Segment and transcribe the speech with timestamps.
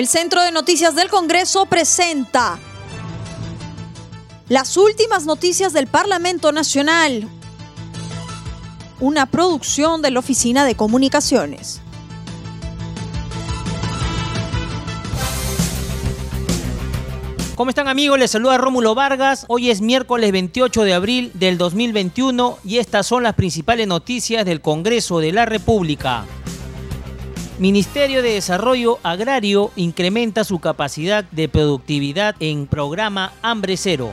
[0.00, 2.58] El Centro de Noticias del Congreso presenta
[4.48, 7.28] las últimas noticias del Parlamento Nacional,
[8.98, 11.82] una producción de la Oficina de Comunicaciones.
[17.54, 18.18] ¿Cómo están amigos?
[18.18, 19.44] Les saluda Rómulo Vargas.
[19.48, 24.62] Hoy es miércoles 28 de abril del 2021 y estas son las principales noticias del
[24.62, 26.24] Congreso de la República.
[27.60, 34.12] Ministerio de Desarrollo Agrario incrementa su capacidad de productividad en programa Hambre Cero.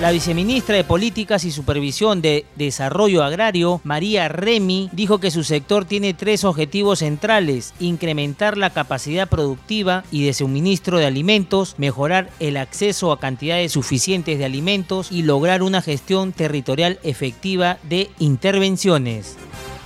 [0.00, 5.86] La viceministra de Políticas y Supervisión de Desarrollo Agrario, María Remy, dijo que su sector
[5.86, 12.58] tiene tres objetivos centrales, incrementar la capacidad productiva y de suministro de alimentos, mejorar el
[12.58, 19.36] acceso a cantidades suficientes de alimentos y lograr una gestión territorial efectiva de intervenciones.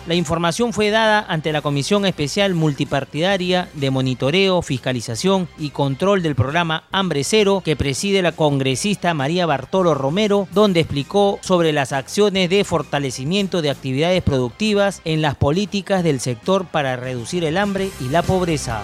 [0.08, 6.34] La información fue dada ante la Comisión Especial Multipartidaria de Monitoreo, Fiscalización y Control del
[6.34, 12.48] programa Hambre Cero que preside la congresista María Bartolo Romero, donde explicó sobre las acciones
[12.48, 18.08] de fortalecimiento de actividades productivas en las políticas del sector para reducir el hambre y
[18.08, 18.80] la pobreza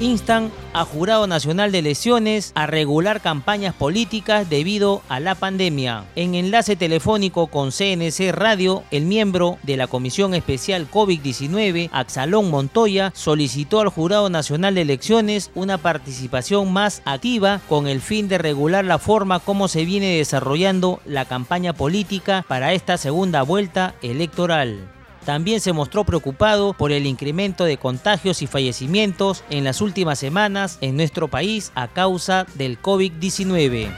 [0.00, 6.04] instan a Jurado Nacional de Elecciones a regular campañas políticas debido a la pandemia.
[6.14, 13.12] En enlace telefónico con CNC Radio, el miembro de la Comisión Especial COVID-19, Axalón Montoya,
[13.14, 18.84] solicitó al Jurado Nacional de Elecciones una participación más activa con el fin de regular
[18.84, 24.97] la forma como se viene desarrollando la campaña política para esta segunda vuelta electoral
[25.28, 30.78] también se mostró preocupado por el incremento de contagios y fallecimientos en las últimas semanas
[30.80, 33.90] en nuestro país a causa del COVID-19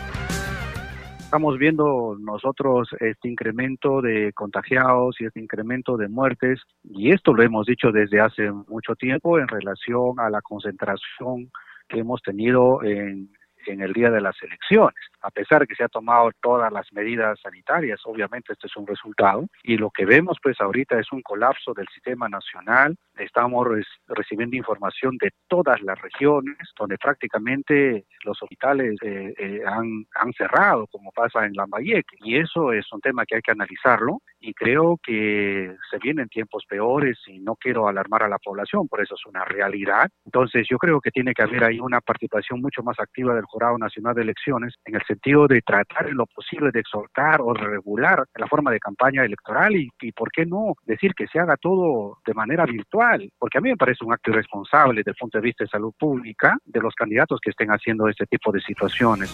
[1.20, 7.44] estamos viendo nosotros este incremento de contagiados y este incremento de muertes, y esto lo
[7.44, 11.52] hemos dicho desde hace mucho tiempo en relación a la concentración
[11.88, 13.30] que hemos tenido en,
[13.66, 14.94] en el día de las elecciones.
[15.22, 18.86] A pesar de que se ha tomado todas las medidas sanitarias, obviamente este es un
[18.86, 19.46] resultado.
[19.62, 22.96] Y lo que vemos pues ahorita es un colapso del sistema nacional.
[23.20, 23.66] Estamos
[24.08, 30.86] recibiendo información de todas las regiones, donde prácticamente los hospitales eh, eh, han, han cerrado,
[30.88, 32.16] como pasa en Lambayeque.
[32.20, 34.18] Y eso es un tema que hay que analizarlo.
[34.40, 39.02] Y creo que se vienen tiempos peores y no quiero alarmar a la población, por
[39.02, 40.08] eso es una realidad.
[40.24, 43.76] Entonces yo creo que tiene que haber ahí una participación mucho más activa del Jurado
[43.76, 48.24] Nacional de Elecciones en el sentido de tratar en lo posible de exhortar o regular
[48.34, 52.18] la forma de campaña electoral y, y por qué no decir que se haga todo
[52.24, 55.42] de manera virtual, porque a mí me parece un acto irresponsable desde el punto de
[55.42, 59.30] vista de salud pública de los candidatos que estén haciendo este tipo de situaciones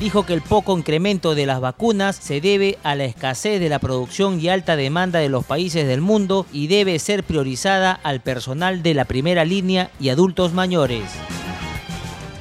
[0.00, 3.78] dijo que el poco incremento de las vacunas se debe a la escasez de la
[3.78, 8.82] producción y alta demanda de los países del mundo y debe ser priorizada al personal
[8.82, 11.04] de la primera línea y adultos mayores.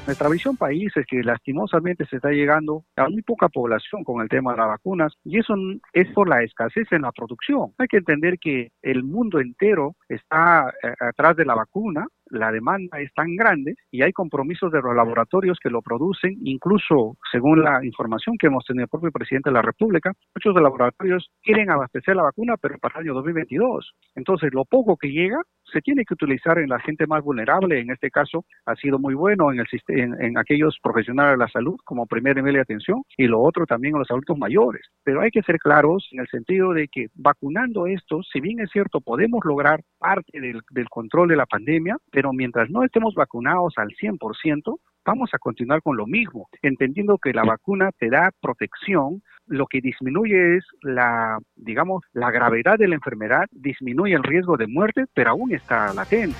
[0.09, 4.27] Nuestra visión país es que lastimosamente se está llegando a muy poca población con el
[4.27, 5.53] tema de las vacunas y eso
[5.93, 7.75] es por la escasez en la producción.
[7.77, 12.99] Hay que entender que el mundo entero está eh, atrás de la vacuna la demanda
[12.99, 17.83] es tan grande y hay compromisos de los laboratorios que lo producen, incluso según la
[17.83, 22.15] información que hemos tenido el propio presidente de la República, muchos de laboratorios quieren abastecer
[22.15, 23.93] la vacuna, pero para el año 2022.
[24.15, 25.41] Entonces, lo poco que llega
[25.71, 29.13] se tiene que utilizar en la gente más vulnerable, en este caso ha sido muy
[29.13, 33.03] bueno en, el, en, en aquellos profesionales de la salud como primera nivel de atención
[33.17, 34.81] y lo otro también en los adultos mayores.
[35.03, 38.69] Pero hay que ser claros en el sentido de que vacunando estos, si bien es
[38.71, 43.73] cierto, podemos lograr parte del, del control de la pandemia, pero mientras no estemos vacunados
[43.77, 49.21] al 100%, vamos a continuar con lo mismo, entendiendo que la vacuna te da protección,
[49.47, 54.67] lo que disminuye es la, digamos, la gravedad de la enfermedad, disminuye el riesgo de
[54.67, 56.37] muerte, pero aún está latente.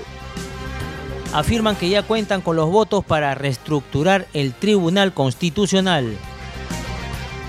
[1.34, 6.16] Afirman que ya cuentan con los votos para reestructurar el Tribunal Constitucional.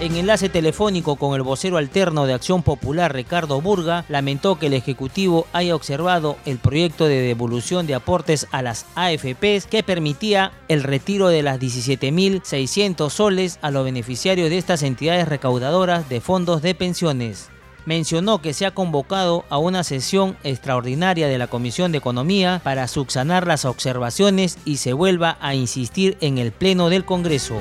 [0.00, 4.72] En enlace telefónico con el vocero alterno de Acción Popular, Ricardo Burga, lamentó que el
[4.72, 10.84] Ejecutivo haya observado el proyecto de devolución de aportes a las AFPs que permitía el
[10.84, 16.74] retiro de las 17.600 soles a los beneficiarios de estas entidades recaudadoras de fondos de
[16.74, 17.50] pensiones
[17.86, 22.86] mencionó que se ha convocado a una sesión extraordinaria de la Comisión de Economía para
[22.86, 27.60] subsanar las observaciones y se vuelva a insistir en el Pleno del Congreso.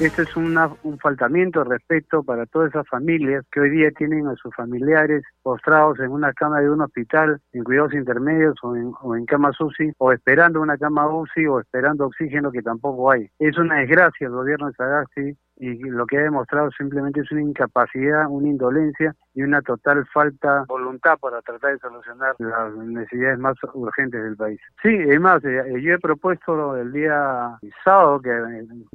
[0.00, 4.34] Esto es un faltamiento de respeto para todas esas familias que hoy día tienen a
[4.36, 9.14] sus familiares postrados en una cama de un hospital, en cuidados intermedios o en, o
[9.14, 13.28] en camas UCI, o esperando una cama UCI o esperando oxígeno que tampoco hay.
[13.38, 17.42] Es una desgracia el gobierno de Sagasti y lo que ha demostrado simplemente es una
[17.42, 23.38] incapacidad, una indolencia y una total falta de voluntad para tratar de solucionar las necesidades
[23.38, 24.58] más urgentes del país.
[24.82, 28.30] Sí, además, eh, yo he propuesto el día sábado, que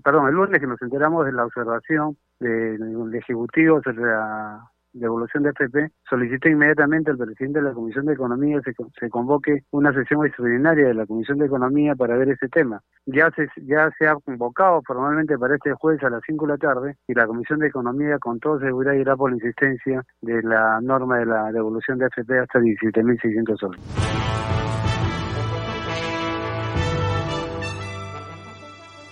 [0.03, 4.67] perdón, el lunes que nos enteramos de la observación del Ejecutivo sobre la
[4.99, 9.63] devolución de FP, solicité inmediatamente al presidente de la Comisión de Economía que se convoque
[9.71, 12.81] una sesión extraordinaria de la Comisión de Economía para ver ese tema.
[13.05, 16.57] Ya se, ya se ha convocado formalmente para este jueves a las 5 de la
[16.57, 20.79] tarde y la Comisión de Economía con toda seguridad irá por la insistencia de la
[20.81, 23.81] norma de la devolución de FP hasta 17.600 soles.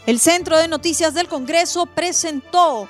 [0.06, 2.90] El Centro de Noticias del Congreso presentó